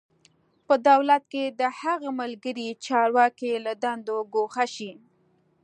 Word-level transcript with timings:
په 0.67 0.73
دولت 0.87 1.23
کې 1.33 1.43
د 1.59 1.61
هغه 1.81 2.09
ملګري 2.21 2.67
چارواکي 2.85 3.51
له 3.65 3.73
دندو 3.83 4.17
ګوښه 4.33 4.65
شي. 4.75 4.91